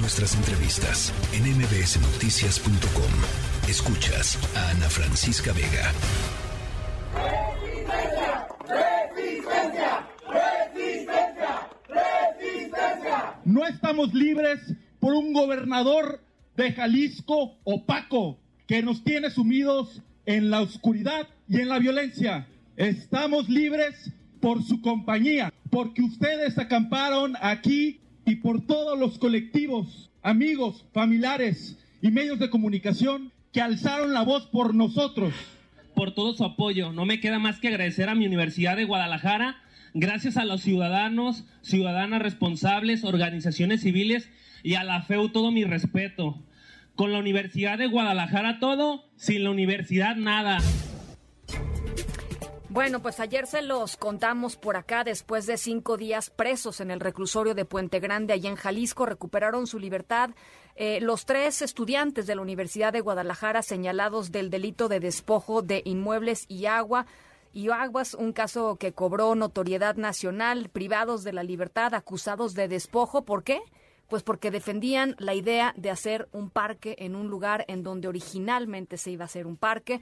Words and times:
nuestras 0.00 0.34
entrevistas 0.36 1.12
en 1.32 1.44
mbsnoticias.com. 1.56 3.68
Escuchas 3.68 4.38
a 4.56 4.70
Ana 4.70 4.88
Francisca 4.88 5.52
Vega. 5.52 5.92
Resistencia, 8.68 10.06
resistencia, 10.28 11.68
resistencia, 11.88 13.34
No 13.44 13.66
estamos 13.66 14.14
libres 14.14 14.60
por 15.00 15.14
un 15.14 15.32
gobernador 15.32 16.22
de 16.56 16.72
Jalisco 16.72 17.56
opaco 17.64 18.38
que 18.66 18.82
nos 18.82 19.02
tiene 19.02 19.30
sumidos 19.30 20.02
en 20.26 20.50
la 20.50 20.60
oscuridad 20.60 21.28
y 21.48 21.60
en 21.60 21.68
la 21.68 21.78
violencia. 21.78 22.46
Estamos 22.76 23.48
libres 23.48 24.12
por 24.40 24.62
su 24.62 24.80
compañía, 24.80 25.52
porque 25.70 26.02
ustedes 26.02 26.58
acamparon 26.58 27.34
aquí 27.40 28.00
y 28.28 28.36
por 28.36 28.60
todos 28.60 28.98
los 28.98 29.18
colectivos, 29.18 30.10
amigos, 30.22 30.84
familiares 30.92 31.78
y 32.02 32.10
medios 32.10 32.38
de 32.38 32.50
comunicación 32.50 33.32
que 33.52 33.62
alzaron 33.62 34.12
la 34.12 34.20
voz 34.20 34.46
por 34.46 34.74
nosotros. 34.74 35.32
Por 35.94 36.14
todo 36.14 36.34
su 36.34 36.44
apoyo. 36.44 36.92
No 36.92 37.06
me 37.06 37.20
queda 37.20 37.38
más 37.38 37.58
que 37.58 37.68
agradecer 37.68 38.10
a 38.10 38.14
mi 38.14 38.26
Universidad 38.26 38.76
de 38.76 38.84
Guadalajara, 38.84 39.56
gracias 39.94 40.36
a 40.36 40.44
los 40.44 40.60
ciudadanos, 40.60 41.44
ciudadanas 41.62 42.20
responsables, 42.20 43.02
organizaciones 43.02 43.80
civiles 43.80 44.30
y 44.62 44.74
a 44.74 44.84
la 44.84 45.00
FEU 45.00 45.30
todo 45.30 45.50
mi 45.50 45.64
respeto. 45.64 46.38
Con 46.96 47.12
la 47.12 47.20
Universidad 47.20 47.78
de 47.78 47.86
Guadalajara 47.86 48.58
todo, 48.60 49.06
sin 49.16 49.42
la 49.42 49.50
universidad 49.50 50.16
nada. 50.16 50.58
Bueno, 52.70 53.00
pues 53.00 53.18
ayer 53.18 53.46
se 53.46 53.62
los 53.62 53.96
contamos 53.96 54.56
por 54.56 54.76
acá, 54.76 55.02
después 55.02 55.46
de 55.46 55.56
cinco 55.56 55.96
días 55.96 56.28
presos 56.28 56.80
en 56.80 56.90
el 56.90 57.00
reclusorio 57.00 57.54
de 57.54 57.64
Puente 57.64 57.98
Grande, 57.98 58.34
allá 58.34 58.50
en 58.50 58.56
Jalisco, 58.56 59.06
recuperaron 59.06 59.66
su 59.66 59.78
libertad 59.78 60.30
eh, 60.80 61.00
los 61.00 61.26
tres 61.26 61.60
estudiantes 61.60 62.28
de 62.28 62.36
la 62.36 62.42
Universidad 62.42 62.92
de 62.92 63.00
Guadalajara 63.00 63.62
señalados 63.62 64.30
del 64.30 64.48
delito 64.48 64.88
de 64.88 65.00
despojo 65.00 65.60
de 65.60 65.82
inmuebles 65.84 66.44
y 66.46 66.66
agua. 66.66 67.04
Y 67.52 67.68
Aguas, 67.68 68.14
un 68.14 68.32
caso 68.32 68.76
que 68.76 68.92
cobró 68.92 69.34
notoriedad 69.34 69.96
nacional, 69.96 70.68
privados 70.68 71.24
de 71.24 71.32
la 71.32 71.42
libertad, 71.42 71.94
acusados 71.94 72.54
de 72.54 72.68
despojo. 72.68 73.22
¿Por 73.22 73.42
qué? 73.42 73.60
Pues 74.06 74.22
porque 74.22 74.52
defendían 74.52 75.16
la 75.18 75.34
idea 75.34 75.74
de 75.76 75.90
hacer 75.90 76.28
un 76.30 76.48
parque 76.48 76.94
en 77.00 77.16
un 77.16 77.26
lugar 77.26 77.64
en 77.66 77.82
donde 77.82 78.06
originalmente 78.06 78.98
se 78.98 79.10
iba 79.10 79.24
a 79.24 79.26
hacer 79.26 79.48
un 79.48 79.56
parque. 79.56 80.00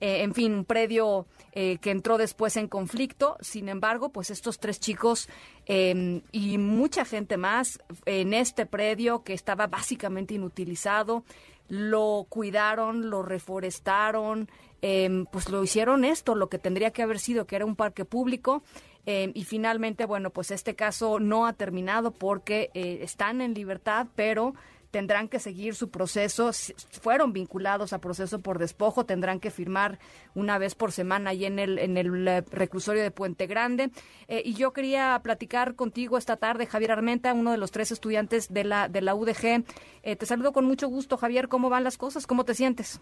Eh, 0.00 0.22
en 0.22 0.34
fin, 0.34 0.54
un 0.54 0.64
predio 0.64 1.26
eh, 1.52 1.78
que 1.78 1.90
entró 1.90 2.18
después 2.18 2.56
en 2.56 2.68
conflicto. 2.68 3.36
Sin 3.40 3.68
embargo, 3.68 4.10
pues 4.10 4.30
estos 4.30 4.58
tres 4.58 4.80
chicos 4.80 5.28
eh, 5.66 6.22
y 6.32 6.58
mucha 6.58 7.04
gente 7.04 7.36
más 7.36 7.80
en 8.06 8.34
este 8.34 8.66
predio 8.66 9.22
que 9.22 9.34
estaba 9.34 9.66
básicamente 9.66 10.34
inutilizado, 10.34 11.24
lo 11.68 12.26
cuidaron, 12.28 13.10
lo 13.10 13.22
reforestaron, 13.22 14.48
eh, 14.80 15.24
pues 15.30 15.48
lo 15.50 15.62
hicieron 15.62 16.04
esto, 16.04 16.34
lo 16.34 16.48
que 16.48 16.58
tendría 16.58 16.90
que 16.90 17.02
haber 17.02 17.18
sido, 17.18 17.46
que 17.46 17.56
era 17.56 17.66
un 17.66 17.76
parque 17.76 18.04
público. 18.04 18.62
Eh, 19.06 19.32
y 19.34 19.44
finalmente, 19.44 20.04
bueno, 20.04 20.30
pues 20.30 20.50
este 20.50 20.74
caso 20.74 21.18
no 21.18 21.46
ha 21.46 21.54
terminado 21.54 22.10
porque 22.10 22.70
eh, 22.74 22.98
están 23.02 23.40
en 23.40 23.54
libertad, 23.54 24.06
pero 24.14 24.54
tendrán 24.90 25.28
que 25.28 25.38
seguir 25.38 25.74
su 25.74 25.90
proceso, 25.90 26.52
si 26.52 26.74
fueron 27.00 27.32
vinculados 27.32 27.92
a 27.92 28.00
proceso 28.00 28.40
por 28.40 28.58
despojo, 28.58 29.04
tendrán 29.04 29.40
que 29.40 29.50
firmar 29.50 29.98
una 30.34 30.58
vez 30.58 30.74
por 30.74 30.92
semana 30.92 31.30
ahí 31.30 31.44
en 31.44 31.58
el, 31.58 31.78
en 31.78 31.96
el 31.96 32.26
eh, 32.26 32.42
reclusorio 32.50 33.02
de 33.02 33.10
Puente 33.10 33.46
Grande. 33.46 33.90
Eh, 34.28 34.42
y 34.44 34.54
yo 34.54 34.72
quería 34.72 35.18
platicar 35.22 35.74
contigo 35.74 36.16
esta 36.16 36.36
tarde, 36.36 36.66
Javier 36.66 36.92
Armenta, 36.92 37.34
uno 37.34 37.52
de 37.52 37.58
los 37.58 37.70
tres 37.70 37.92
estudiantes 37.92 38.52
de 38.52 38.64
la, 38.64 38.88
de 38.88 39.02
la 39.02 39.14
UDG. 39.14 39.64
Eh, 40.02 40.16
te 40.16 40.26
saludo 40.26 40.52
con 40.52 40.64
mucho 40.64 40.88
gusto, 40.88 41.16
Javier, 41.16 41.48
¿cómo 41.48 41.68
van 41.68 41.84
las 41.84 41.98
cosas? 41.98 42.26
¿Cómo 42.26 42.44
te 42.44 42.54
sientes? 42.54 43.00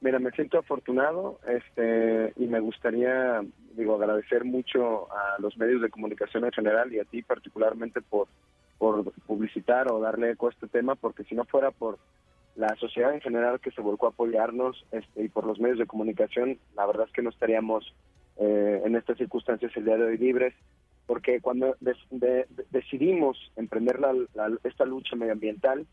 Mira, 0.00 0.18
me 0.18 0.30
siento 0.30 0.58
afortunado 0.58 1.40
este, 1.46 2.32
y 2.36 2.46
me 2.46 2.60
gustaría 2.60 3.42
digo 3.72 3.94
agradecer 3.94 4.44
mucho 4.44 5.12
a 5.12 5.40
los 5.40 5.56
medios 5.56 5.80
de 5.82 5.90
comunicación 5.90 6.44
en 6.44 6.52
general 6.52 6.92
y 6.92 6.98
a 6.98 7.04
ti 7.04 7.22
particularmente 7.22 8.00
por 8.00 8.28
por 8.80 9.12
publicitar 9.26 9.92
o 9.92 10.00
darle 10.00 10.30
eco 10.30 10.46
a 10.46 10.50
este 10.52 10.66
tema, 10.66 10.94
porque 10.94 11.22
si 11.24 11.34
no 11.34 11.44
fuera 11.44 11.70
por 11.70 11.98
la 12.56 12.74
sociedad 12.76 13.12
en 13.12 13.20
general 13.20 13.60
que 13.60 13.70
se 13.72 13.82
volcó 13.82 14.06
a 14.06 14.08
apoyarnos 14.08 14.86
este, 14.90 15.24
y 15.24 15.28
por 15.28 15.44
los 15.44 15.60
medios 15.60 15.78
de 15.78 15.86
comunicación, 15.86 16.58
la 16.74 16.86
verdad 16.86 17.06
es 17.06 17.12
que 17.12 17.20
no 17.20 17.28
estaríamos 17.28 17.94
eh, 18.38 18.80
en 18.82 18.96
estas 18.96 19.18
circunstancias 19.18 19.70
el 19.76 19.84
día 19.84 19.98
de 19.98 20.04
hoy 20.04 20.16
libres, 20.16 20.54
porque 21.06 21.42
cuando 21.42 21.76
de, 21.80 21.94
de, 22.10 22.46
decidimos 22.70 23.36
emprender 23.56 24.00
la, 24.00 24.14
la, 24.32 24.50
esta 24.64 24.86
lucha 24.86 25.14
medioambiental, 25.14 25.86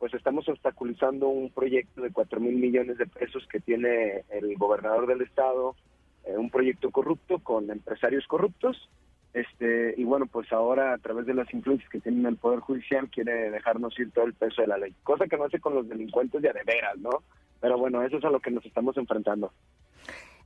pues 0.00 0.12
estamos 0.12 0.48
obstaculizando 0.48 1.28
un 1.28 1.48
proyecto 1.50 2.00
de 2.02 2.10
4 2.10 2.40
mil 2.40 2.56
millones 2.56 2.98
de 2.98 3.06
pesos 3.06 3.46
que 3.46 3.60
tiene 3.60 4.24
el 4.30 4.56
gobernador 4.56 5.06
del 5.06 5.22
estado, 5.22 5.76
eh, 6.24 6.36
un 6.36 6.50
proyecto 6.50 6.90
corrupto 6.90 7.38
con 7.38 7.70
empresarios 7.70 8.26
corruptos, 8.26 8.90
este 9.34 9.94
y 9.96 10.04
bueno 10.04 10.26
pues 10.26 10.52
ahora 10.52 10.94
a 10.94 10.98
través 10.98 11.26
de 11.26 11.34
las 11.34 11.52
influencias 11.54 11.88
que 11.90 12.00
tiene 12.00 12.28
el 12.28 12.36
poder 12.36 12.60
judicial 12.60 13.08
quiere 13.08 13.50
dejarnos 13.50 13.98
ir 13.98 14.10
todo 14.10 14.26
el 14.26 14.34
peso 14.34 14.62
de 14.62 14.68
la 14.68 14.78
ley 14.78 14.94
cosa 15.02 15.26
que 15.26 15.36
no 15.36 15.44
hace 15.44 15.58
con 15.58 15.74
los 15.74 15.88
delincuentes 15.88 16.42
de 16.42 16.50
adeveras 16.50 16.98
no 16.98 17.22
pero 17.60 17.78
bueno 17.78 18.02
eso 18.02 18.18
es 18.18 18.24
a 18.24 18.30
lo 18.30 18.40
que 18.40 18.50
nos 18.50 18.64
estamos 18.66 18.96
enfrentando 18.96 19.52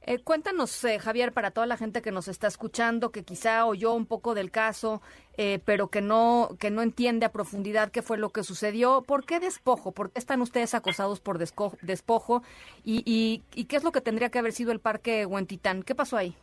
eh, 0.08 0.20
cuéntanos, 0.20 0.84
eh, 0.84 1.00
Javier, 1.00 1.32
para 1.32 1.50
toda 1.50 1.66
la 1.66 1.76
gente 1.76 2.00
que 2.00 2.12
nos 2.12 2.28
está 2.28 2.46
escuchando, 2.46 3.10
que 3.10 3.25
quizá 3.25 3.66
oyó 3.66 3.92
un 3.92 4.06
poco 4.06 4.36
del 4.36 4.52
caso, 4.52 5.02
eh, 5.36 5.58
pero 5.64 5.88
que 5.88 6.00
no 6.00 6.50
que 6.60 6.70
no 6.70 6.82
entiende 6.82 7.26
a 7.26 7.32
profundidad 7.32 7.91
qué 7.91 8.02
fue 8.02 8.16
lo 8.16 8.30
que 8.30 8.44
sucedió. 8.44 9.02
¿Por 9.02 9.26
qué 9.26 9.41
despojo? 9.41 9.91
¿Por 9.91 10.12
qué 10.12 10.20
están 10.20 10.42
ustedes 10.42 10.75
acosados 10.75 11.19
por 11.19 11.38
despojo? 11.38 12.42
¿Y, 12.84 13.02
y, 13.04 13.42
y 13.60 13.64
qué 13.64 13.76
es 13.76 13.82
lo 13.82 13.91
que 13.91 14.00
tendría 14.00 14.30
que 14.30 14.38
haber 14.38 14.52
sido 14.52 14.70
el 14.70 14.78
Parque 14.78 15.26
Huentitán? 15.26 15.82
¿Qué 15.82 15.96
pasó 15.96 16.16
ahí? 16.16 16.36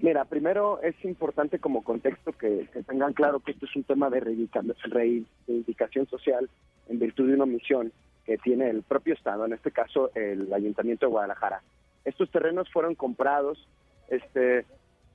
Mira, 0.00 0.24
primero 0.24 0.80
es 0.82 0.94
importante 1.04 1.58
como 1.58 1.84
contexto 1.84 2.32
que, 2.32 2.68
tengan 2.86 3.12
claro 3.12 3.40
que 3.40 3.52
esto 3.52 3.66
es 3.66 3.76
un 3.76 3.84
tema 3.84 4.10
de 4.10 4.20
reivindicación 4.20 6.06
social 6.06 6.48
en 6.88 6.98
virtud 6.98 7.28
de 7.28 7.34
una 7.34 7.46
misión 7.46 7.92
que 8.24 8.38
tiene 8.38 8.70
el 8.70 8.82
propio 8.82 9.14
Estado, 9.14 9.44
en 9.44 9.52
este 9.52 9.70
caso 9.70 10.10
el 10.14 10.52
Ayuntamiento 10.52 11.06
de 11.06 11.12
Guadalajara. 11.12 11.62
Estos 12.04 12.30
terrenos 12.30 12.70
fueron 12.72 12.94
comprados, 12.94 13.68
este, 14.08 14.64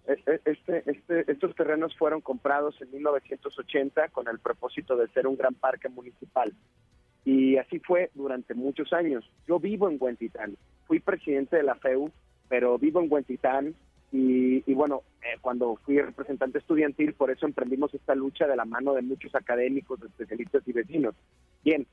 este, 0.05 0.83
este, 0.85 1.31
estos 1.31 1.55
terrenos 1.55 1.95
fueron 1.97 2.21
comprados 2.21 2.81
en 2.81 2.91
1980 2.91 4.09
con 4.09 4.27
el 4.27 4.39
propósito 4.39 4.95
de 4.95 5.07
ser 5.09 5.27
un 5.27 5.35
gran 5.35 5.53
parque 5.53 5.89
municipal. 5.89 6.53
Y 7.25 7.57
así 7.57 7.79
fue 7.79 8.09
durante 8.13 8.53
muchos 8.53 8.93
años. 8.93 9.29
Yo 9.47 9.59
vivo 9.59 9.89
en 9.89 9.97
Huentitán, 9.99 10.55
fui 10.85 10.99
presidente 10.99 11.57
de 11.57 11.63
la 11.63 11.75
FEU, 11.75 12.09
pero 12.47 12.77
vivo 12.77 13.01
en 13.01 13.11
Huentitán, 13.11 13.75
y, 14.17 14.63
y, 14.65 14.73
bueno, 14.73 15.03
eh, 15.21 15.37
cuando 15.41 15.75
fui 15.85 16.01
representante 16.01 16.57
estudiantil, 16.57 17.13
por 17.13 17.29
eso 17.29 17.45
emprendimos 17.45 17.93
esta 17.93 18.15
lucha 18.15 18.47
de 18.47 18.55
la 18.55 18.65
mano 18.65 18.95
de 18.95 19.03
muchos 19.03 19.35
académicos, 19.35 20.01
especialistas 20.01 20.63
y 20.67 20.71
vecinos. 20.71 21.13
Bien, 21.63 21.85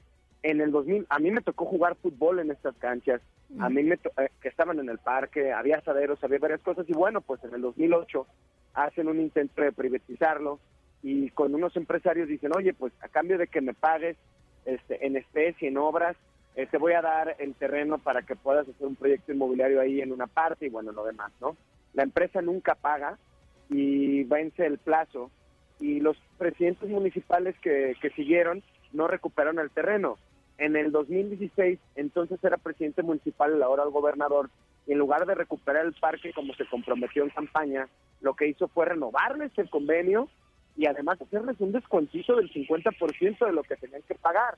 en 0.42 0.62
el 0.62 0.70
2000, 0.70 1.06
a 1.10 1.18
mí 1.18 1.30
me 1.30 1.42
tocó 1.42 1.66
jugar 1.66 1.96
fútbol 1.96 2.38
en 2.38 2.50
estas 2.50 2.74
canchas, 2.76 3.20
a 3.58 3.68
mí 3.68 3.82
me 3.82 3.96
eh, 3.96 4.30
que 4.40 4.48
estaban 4.48 4.78
en 4.78 4.88
el 4.88 4.96
parque, 4.96 5.52
había 5.52 5.76
asaderos, 5.76 6.24
había 6.24 6.38
varias 6.38 6.62
cosas, 6.62 6.88
y 6.88 6.94
bueno, 6.94 7.20
pues 7.20 7.44
en 7.44 7.52
el 7.54 7.60
2008 7.60 8.26
hacen 8.72 9.08
un 9.08 9.20
intento 9.20 9.60
de 9.60 9.72
privatizarlo, 9.72 10.60
y 11.02 11.28
con 11.28 11.54
unos 11.54 11.76
empresarios 11.76 12.26
dicen, 12.26 12.52
oye, 12.56 12.72
pues 12.72 12.94
a 13.02 13.08
cambio 13.08 13.36
de 13.36 13.48
que 13.48 13.60
me 13.60 13.74
pagues 13.74 14.16
este, 14.64 15.06
en 15.06 15.18
especie, 15.18 15.68
en 15.68 15.76
obras, 15.76 16.16
eh, 16.56 16.66
te 16.70 16.78
voy 16.78 16.94
a 16.94 17.02
dar 17.02 17.36
el 17.38 17.54
terreno 17.54 17.98
para 17.98 18.22
que 18.22 18.34
puedas 18.34 18.66
hacer 18.66 18.86
un 18.86 18.96
proyecto 18.96 19.30
inmobiliario 19.30 19.78
ahí 19.78 20.00
en 20.00 20.10
una 20.10 20.26
parte 20.26 20.64
y 20.66 20.70
bueno, 20.70 20.90
lo 20.92 21.04
demás, 21.04 21.30
¿no? 21.38 21.54
La 21.94 22.02
empresa 22.02 22.42
nunca 22.42 22.74
paga 22.74 23.18
y 23.70 24.24
vence 24.24 24.66
el 24.66 24.78
plazo 24.78 25.30
y 25.80 26.00
los 26.00 26.16
presidentes 26.38 26.88
municipales 26.88 27.56
que, 27.60 27.94
que 28.00 28.10
siguieron 28.10 28.62
no 28.92 29.08
recuperaron 29.08 29.58
el 29.58 29.70
terreno. 29.70 30.18
En 30.58 30.76
el 30.76 30.92
2016, 30.92 31.80
entonces 31.96 32.38
era 32.44 32.56
presidente 32.58 33.02
municipal, 33.02 33.60
ahora 33.62 33.82
el 33.82 33.90
gobernador, 33.90 34.50
y 34.86 34.92
en 34.92 34.98
lugar 34.98 35.26
de 35.26 35.34
recuperar 35.34 35.84
el 35.84 35.94
parque 35.94 36.32
como 36.32 36.54
se 36.54 36.66
comprometió 36.66 37.24
en 37.24 37.30
campaña, 37.30 37.88
lo 38.20 38.34
que 38.34 38.46
hizo 38.46 38.68
fue 38.68 38.86
renovarles 38.86 39.50
el 39.56 39.68
convenio 39.68 40.28
y 40.76 40.86
además 40.86 41.20
hacerles 41.20 41.60
un 41.60 41.72
descuentito 41.72 42.36
del 42.36 42.52
50% 42.52 43.46
de 43.46 43.52
lo 43.52 43.62
que 43.62 43.76
tenían 43.76 44.02
que 44.02 44.14
pagar. 44.14 44.56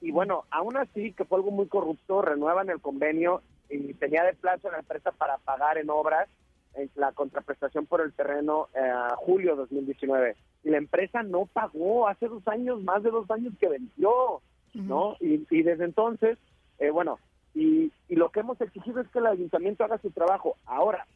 Y 0.00 0.10
bueno, 0.10 0.44
aún 0.50 0.76
así, 0.76 1.12
que 1.12 1.24
fue 1.24 1.38
algo 1.38 1.50
muy 1.50 1.66
corrupto, 1.66 2.22
renuevan 2.22 2.70
el 2.70 2.80
convenio 2.80 3.42
y 3.68 3.94
tenía 3.94 4.24
de 4.24 4.34
plazo 4.34 4.70
la 4.70 4.78
empresa 4.78 5.12
para 5.12 5.38
pagar 5.38 5.78
en 5.78 5.90
obras 5.90 6.28
en 6.76 6.90
la 6.94 7.12
contraprestación 7.12 7.86
por 7.86 8.00
el 8.00 8.12
terreno 8.12 8.68
eh, 8.74 8.78
a 8.78 9.16
julio 9.16 9.56
2019 9.56 10.36
y 10.64 10.70
la 10.70 10.78
empresa 10.78 11.22
no 11.22 11.46
pagó. 11.46 12.08
Hace 12.08 12.28
dos 12.28 12.46
años 12.48 12.82
más 12.82 13.02
de 13.02 13.10
dos 13.10 13.30
años 13.30 13.54
que 13.58 13.68
venció 13.68 14.40
no 14.74 15.16
y, 15.20 15.46
y, 15.50 15.62
desde 15.62 15.84
entonces 15.84 16.38
eh, 16.78 16.90
bueno 16.90 17.18
y, 17.54 17.90
y, 18.08 18.16
lo 18.16 18.28
que 18.28 18.40
hemos 18.40 18.60
exigido 18.60 19.00
es 19.00 19.08
que 19.08 19.18
el 19.18 19.26
ayuntamiento 19.26 19.84
haga 19.84 19.98
su 19.98 20.10
trabajo. 20.10 20.56
Ahora 20.66 21.06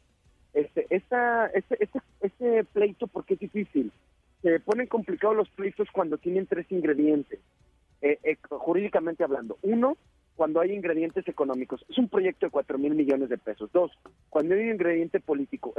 este 0.53 0.87
esta 0.89 1.47
este 1.47 1.77
este, 1.83 1.99
este 2.21 2.63
pleito 2.63 3.07
porque 3.07 3.35
es 3.35 3.39
difícil 3.39 3.91
se 4.41 4.59
ponen 4.59 4.87
complicados 4.87 5.35
los 5.35 5.49
pleitos 5.49 5.87
cuando 5.91 6.17
tienen 6.17 6.47
tres 6.47 6.65
ingredientes 6.71 7.39
eh, 8.01 8.19
eh, 8.23 8.37
jurídicamente 8.49 9.23
hablando. 9.23 9.57
Uno, 9.61 9.95
cuando 10.41 10.59
hay 10.59 10.71
ingredientes 10.71 11.27
económicos. 11.27 11.85
Es 11.87 11.99
un 11.99 12.09
proyecto 12.09 12.47
de 12.47 12.49
4 12.49 12.79
mil 12.79 12.95
millones 12.95 13.29
de 13.29 13.37
pesos. 13.37 13.71
Dos, 13.71 13.91
cuando 14.27 14.55
hay 14.55 14.61
un 14.61 14.71
ingrediente 14.71 15.19
político. 15.19 15.71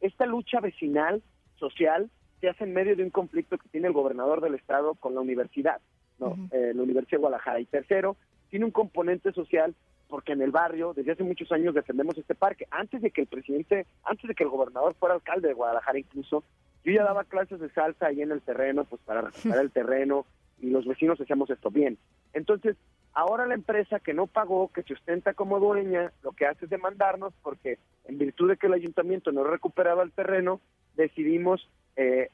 esta 0.00 0.24
lucha 0.24 0.58
vecinal, 0.58 1.22
social, 1.56 2.08
se 2.40 2.48
hace 2.48 2.64
en 2.64 2.72
medio 2.72 2.96
de 2.96 3.02
un 3.02 3.10
conflicto 3.10 3.58
que 3.58 3.68
tiene 3.68 3.88
el 3.88 3.92
gobernador 3.92 4.40
del 4.40 4.54
estado 4.54 4.94
con 4.94 5.14
la 5.14 5.20
universidad, 5.20 5.82
no, 6.18 6.34
eh, 6.50 6.72
la 6.74 6.82
Universidad 6.82 7.18
de 7.18 7.24
Guadalajara. 7.24 7.60
Y 7.60 7.66
tercero, 7.66 8.16
tiene 8.48 8.64
un 8.64 8.70
componente 8.70 9.32
social 9.32 9.74
porque 10.08 10.32
en 10.32 10.40
el 10.40 10.50
barrio 10.50 10.94
desde 10.94 11.12
hace 11.12 11.22
muchos 11.22 11.52
años 11.52 11.74
defendemos 11.74 12.16
este 12.16 12.34
parque. 12.34 12.66
Antes 12.70 13.02
de 13.02 13.10
que 13.10 13.20
el 13.20 13.26
presidente, 13.26 13.84
antes 14.02 14.26
de 14.26 14.34
que 14.34 14.44
el 14.44 14.50
gobernador 14.50 14.94
fuera 14.94 15.14
alcalde 15.14 15.48
de 15.48 15.52
Guadalajara 15.52 15.98
incluso, 15.98 16.42
yo 16.86 16.92
ya 16.92 17.04
daba 17.04 17.24
clases 17.24 17.60
de 17.60 17.68
salsa 17.68 18.06
ahí 18.06 18.22
en 18.22 18.32
el 18.32 18.40
terreno, 18.40 18.84
pues 18.84 19.02
para 19.04 19.20
recuperar 19.20 19.60
el 19.60 19.72
terreno 19.72 20.24
y 20.58 20.70
los 20.70 20.86
vecinos 20.86 21.20
hacíamos 21.20 21.50
esto 21.50 21.70
bien. 21.70 21.98
Entonces, 22.32 22.76
Ahora 23.16 23.46
la 23.46 23.54
empresa 23.54 23.98
que 23.98 24.12
no 24.12 24.26
pagó, 24.26 24.70
que 24.70 24.82
se 24.82 24.92
ostenta 24.92 25.32
como 25.32 25.58
dueña, 25.58 26.12
lo 26.22 26.32
que 26.32 26.44
hace 26.44 26.66
es 26.66 26.70
demandarnos 26.70 27.32
porque 27.42 27.78
en 28.04 28.18
virtud 28.18 28.50
de 28.50 28.58
que 28.58 28.66
el 28.66 28.74
ayuntamiento 28.74 29.32
no 29.32 29.42
recuperaba 29.42 30.02
el 30.02 30.12
terreno, 30.12 30.60
decidimos 30.96 31.66
eh, 31.96 32.28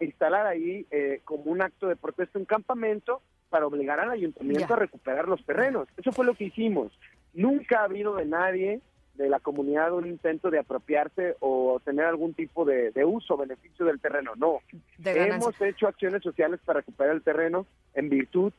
instalar 0.00 0.46
ahí 0.46 0.86
eh, 0.90 1.22
como 1.24 1.44
un 1.44 1.62
acto 1.62 1.86
de 1.86 1.96
protesta 1.96 2.38
un 2.38 2.44
campamento 2.44 3.22
para 3.48 3.66
obligar 3.66 4.00
al 4.00 4.10
ayuntamiento 4.10 4.74
a 4.74 4.76
recuperar 4.76 5.26
los 5.28 5.42
terrenos. 5.46 5.88
Eso 5.96 6.12
fue 6.12 6.26
lo 6.26 6.34
que 6.34 6.44
hicimos. 6.44 6.92
Nunca 7.32 7.80
ha 7.80 7.84
habido 7.84 8.14
de 8.16 8.26
nadie 8.26 8.82
de 9.14 9.30
la 9.30 9.40
comunidad 9.40 9.94
un 9.94 10.06
intento 10.06 10.50
de 10.50 10.58
apropiarse 10.58 11.36
o 11.40 11.80
tener 11.86 12.04
algún 12.04 12.34
tipo 12.34 12.66
de, 12.66 12.92
uso 13.02 13.32
o 13.32 13.38
beneficio 13.38 13.86
del 13.86 13.98
terreno. 13.98 14.32
No. 14.36 14.58
Hemos 15.02 15.58
hecho 15.62 15.88
acciones 15.88 16.22
sociales 16.22 16.60
para 16.62 16.80
recuperar 16.80 17.14
el 17.14 17.22
terreno 17.22 17.66
en 17.94 18.10
virtud 18.10 18.52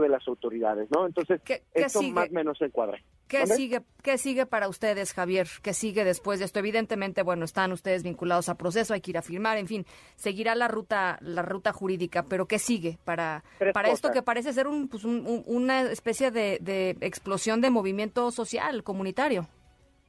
de 0.00 0.08
las 0.08 0.26
autoridades, 0.28 0.88
¿no? 0.90 1.06
Entonces, 1.06 1.40
esto 1.72 2.02
más 2.02 2.28
o 2.28 2.32
menos 2.32 2.58
se 2.58 2.66
encuadra. 2.66 2.98
¿Qué 3.28 3.46
sigue, 3.46 3.82
¿Qué 4.02 4.18
sigue 4.18 4.46
para 4.46 4.68
ustedes, 4.68 5.12
Javier? 5.12 5.48
¿Qué 5.62 5.72
sigue 5.72 6.04
después 6.04 6.38
de 6.38 6.44
esto? 6.44 6.58
Evidentemente, 6.58 7.22
bueno, 7.22 7.44
están 7.44 7.72
ustedes 7.72 8.02
vinculados 8.02 8.48
a 8.48 8.56
proceso, 8.56 8.94
hay 8.94 9.00
que 9.00 9.12
ir 9.12 9.18
a 9.18 9.22
firmar, 9.22 9.58
en 9.58 9.66
fin, 9.66 9.86
seguirá 10.16 10.54
la 10.54 10.68
ruta, 10.68 11.18
la 11.20 11.42
ruta 11.42 11.72
jurídica, 11.72 12.24
pero 12.24 12.46
¿qué 12.46 12.58
sigue 12.58 12.98
para, 13.04 13.42
para 13.72 13.90
esto 13.90 14.10
que 14.12 14.22
parece 14.22 14.52
ser 14.52 14.66
un, 14.66 14.88
pues 14.88 15.04
una 15.04 15.82
especie 15.82 16.30
de, 16.30 16.58
de 16.60 16.96
explosión 17.00 17.60
de 17.60 17.70
movimiento 17.70 18.30
social, 18.30 18.84
comunitario? 18.84 19.48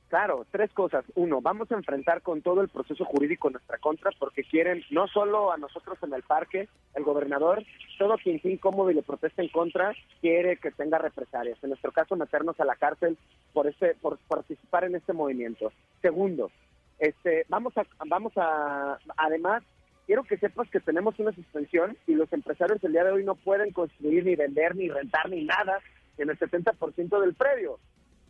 Claro, 0.10 0.46
tres 0.52 0.72
cosas. 0.72 1.04
Uno, 1.16 1.42
vamos 1.42 1.72
a 1.72 1.76
enfrentar 1.76 2.22
con 2.22 2.42
todo 2.42 2.62
el 2.62 2.70
proceso 2.70 3.04
jurídico 3.06 3.50
nuestra 3.50 3.80
contra 3.80 4.12
porque 4.20 4.44
quieren 4.44 4.84
no 4.92 5.08
solo 5.08 5.52
a 5.52 5.58
nosotros 5.58 5.98
en 6.04 6.14
el 6.14 6.22
parque, 6.22 6.70
el 6.94 7.04
gobernador, 7.04 7.64
todo 7.98 8.16
quien 8.18 8.40
sea 8.42 8.52
incómodo 8.52 8.92
y 8.92 8.94
le 8.94 9.02
protesta 9.02 9.42
en 9.42 9.50
contra 9.50 9.94
quiere 10.22 10.58
que 10.58 10.72
tenga 10.72 11.00
represalias. 11.00 11.58
En 11.64 11.70
nuestro 11.70 11.92
caso, 11.92 12.16
meternos 12.16 12.60
a 12.60 12.66
la 12.66 12.76
cárcel 12.76 13.18
por 13.52 13.68
este, 13.68 13.96
por 13.96 14.20
participar 14.28 14.84
en 14.84 14.96
este 14.96 15.12
movimiento. 15.12 15.72
Segundo, 16.02 16.52
este, 17.00 17.46
vamos 17.50 17.76
a, 17.78 17.84
vamos 18.06 18.34
a, 18.38 19.00
además, 19.18 19.64
quiero 20.06 20.24
que 20.24 20.38
sepas 20.38 20.70
que 20.70 20.80
tenemos 20.80 21.18
una 21.18 21.32
suspensión 21.32 21.98
y 22.06 22.14
los 22.14 22.32
empresarios 22.32 22.84
el 22.84 22.92
día 22.92 23.04
de 23.04 23.12
hoy 23.12 23.24
no 23.24 23.34
pueden 23.36 23.72
construir 23.72 24.24
ni 24.24 24.36
vender 24.36 24.76
ni 24.76 24.88
rentar 24.88 25.30
ni 25.30 25.44
nada 25.46 25.80
en 26.20 26.30
el 26.30 26.38
70% 26.38 27.20
del 27.20 27.34
predio. 27.34 27.80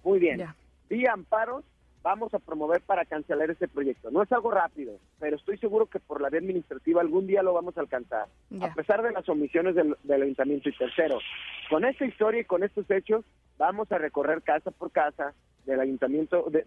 Muy 0.03 0.19
bien 0.19 0.41
vía 0.89 1.13
amparos 1.13 1.63
vamos 2.05 2.31
a 2.35 2.39
promover 2.39 2.81
para 2.81 3.03
cancelar 3.03 3.49
ese 3.49 3.67
proyecto. 3.67 4.11
No 4.11 4.21
es 4.21 4.31
algo 4.31 4.51
rápido, 4.51 4.99
pero 5.19 5.37
estoy 5.37 5.57
seguro 5.57 5.87
que 5.87 5.99
por 5.99 6.21
la 6.21 6.29
vía 6.29 6.39
administrativa 6.39 7.01
algún 7.01 7.25
día 7.25 7.41
lo 7.41 7.51
vamos 7.51 7.75
a 7.77 7.81
alcanzar, 7.81 8.27
a 8.61 8.73
pesar 8.75 9.01
de 9.01 9.11
las 9.11 9.27
omisiones 9.27 9.73
del, 9.73 10.21
ayuntamiento. 10.21 10.69
Y 10.69 10.77
tercero, 10.77 11.17
con 11.67 11.83
esta 11.83 12.05
historia 12.05 12.41
y 12.41 12.45
con 12.45 12.63
estos 12.63 12.89
hechos, 12.91 13.25
vamos 13.57 13.91
a 13.91 13.97
recorrer 13.97 14.43
casa 14.43 14.69
por 14.69 14.91
casa 14.91 15.33
del 15.65 15.79
ayuntamiento 15.79 16.45
de, 16.51 16.63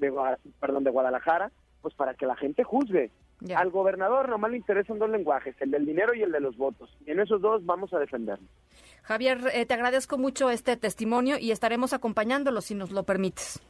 perdón, 0.59 0.83
de 0.83 0.91
Guadalajara, 0.91 1.53
pues 1.83 1.95
para 1.95 2.15
que 2.15 2.27
la 2.27 2.35
gente 2.35 2.65
juzgue. 2.65 3.13
Al 3.55 3.71
gobernador 3.71 4.29
nomás 4.29 4.51
le 4.51 4.57
interesan 4.57 4.99
dos 4.99 5.09
lenguajes, 5.09 5.55
el 5.61 5.71
del 5.71 5.87
dinero 5.87 6.15
y 6.15 6.23
el 6.23 6.33
de 6.33 6.41
los 6.41 6.57
votos. 6.57 6.91
Y 7.07 7.13
en 7.13 7.21
esos 7.21 7.41
dos 7.41 7.65
vamos 7.65 7.93
a 7.95 8.01
defendernos. 8.01 8.51
Javier, 9.03 9.39
eh, 9.55 9.65
te 9.67 9.75
agradezco 9.75 10.19
mucho 10.19 10.51
este 10.51 10.77
testimonio 10.77 11.39
y 11.39 11.53
estaremos 11.53 11.93
acompañándolo 11.93 12.61
si 12.61 12.75
nos 12.75 12.91
lo 12.91 13.05
permites. 13.05 13.63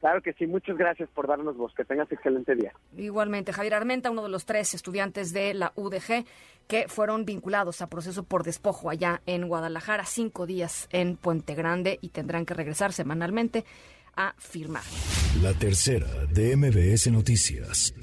Claro 0.00 0.20
que 0.20 0.32
sí, 0.34 0.46
muchas 0.46 0.76
gracias 0.76 1.08
por 1.10 1.26
darnos 1.26 1.56
voz. 1.56 1.72
Que 1.74 1.84
tengas 1.84 2.10
excelente 2.12 2.54
día. 2.54 2.72
Igualmente, 2.96 3.52
Javier 3.52 3.74
Armenta, 3.74 4.10
uno 4.10 4.22
de 4.22 4.28
los 4.28 4.44
tres 4.44 4.74
estudiantes 4.74 5.32
de 5.32 5.54
la 5.54 5.72
UDG 5.76 6.24
que 6.66 6.88
fueron 6.88 7.24
vinculados 7.24 7.82
a 7.82 7.88
proceso 7.88 8.24
por 8.24 8.44
despojo 8.44 8.90
allá 8.90 9.22
en 9.26 9.48
Guadalajara, 9.48 10.04
cinco 10.04 10.46
días 10.46 10.88
en 10.90 11.16
Puente 11.16 11.54
Grande 11.54 11.98
y 12.00 12.10
tendrán 12.10 12.46
que 12.46 12.54
regresar 12.54 12.92
semanalmente 12.92 13.64
a 14.16 14.34
firmar. 14.38 14.82
La 15.42 15.52
tercera 15.54 16.06
de 16.32 16.56
MBS 16.56 17.10
Noticias. 17.10 17.94